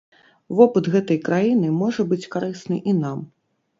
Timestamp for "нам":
3.03-3.19